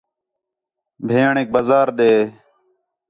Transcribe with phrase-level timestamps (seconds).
[1.07, 2.11] بھیݨیک بازار ݙے